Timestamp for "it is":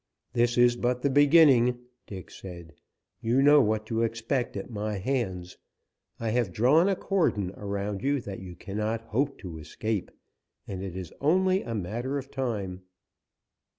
10.81-11.13